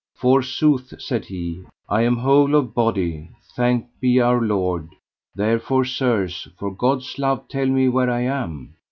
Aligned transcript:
Forsooth, 0.15 0.95
said 0.99 1.25
he, 1.25 1.63
I 1.87 2.01
am 2.01 2.15
whole 2.17 2.55
of 2.55 2.73
body, 2.73 3.29
thanked 3.55 3.99
be 3.99 4.19
Our 4.19 4.41
Lord; 4.41 4.89
therefore, 5.35 5.85
sirs, 5.85 6.47
for 6.57 6.73
God's 6.73 7.19
love 7.19 7.47
tell 7.47 7.67
me 7.67 7.87
where 7.87 8.09
I 8.09 8.21
am. 8.21 8.73